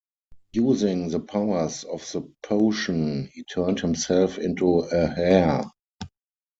[0.53, 5.65] Using the powers of the potion he turned himself into a hare.